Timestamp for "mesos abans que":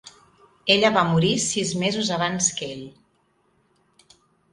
1.81-2.71